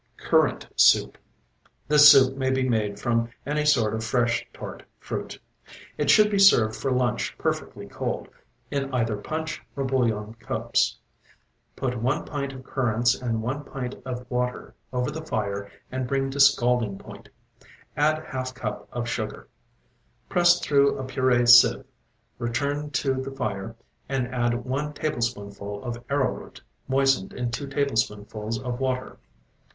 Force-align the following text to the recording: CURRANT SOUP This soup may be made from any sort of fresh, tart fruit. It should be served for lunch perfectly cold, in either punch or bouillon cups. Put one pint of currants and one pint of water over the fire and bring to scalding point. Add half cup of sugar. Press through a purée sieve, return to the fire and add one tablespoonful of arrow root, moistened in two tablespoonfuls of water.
CURRANT 0.17 0.67
SOUP 0.75 1.15
This 1.87 2.11
soup 2.11 2.35
may 2.35 2.49
be 2.49 2.67
made 2.67 2.99
from 2.99 3.29
any 3.45 3.63
sort 3.65 3.93
of 3.93 4.03
fresh, 4.03 4.43
tart 4.51 4.81
fruit. 4.97 5.37
It 5.95 6.09
should 6.09 6.31
be 6.31 6.39
served 6.39 6.75
for 6.75 6.89
lunch 6.91 7.37
perfectly 7.37 7.85
cold, 7.87 8.27
in 8.71 8.91
either 8.95 9.15
punch 9.15 9.61
or 9.75 9.83
bouillon 9.83 10.33
cups. 10.39 10.97
Put 11.75 12.01
one 12.01 12.25
pint 12.25 12.51
of 12.51 12.63
currants 12.63 13.13
and 13.13 13.43
one 13.43 13.63
pint 13.63 13.93
of 14.03 14.25
water 14.27 14.73
over 14.91 15.11
the 15.11 15.21
fire 15.21 15.69
and 15.91 16.07
bring 16.07 16.31
to 16.31 16.39
scalding 16.39 16.97
point. 16.97 17.29
Add 17.95 18.25
half 18.25 18.55
cup 18.55 18.89
of 18.91 19.07
sugar. 19.07 19.49
Press 20.27 20.59
through 20.59 20.97
a 20.97 21.03
purée 21.03 21.47
sieve, 21.47 21.85
return 22.39 22.89
to 22.89 23.21
the 23.21 23.29
fire 23.29 23.75
and 24.09 24.29
add 24.33 24.65
one 24.65 24.93
tablespoonful 24.93 25.83
of 25.83 26.03
arrow 26.09 26.31
root, 26.33 26.59
moistened 26.87 27.33
in 27.33 27.51
two 27.51 27.67
tablespoonfuls 27.67 28.57
of 28.63 28.79
water. 28.79 29.19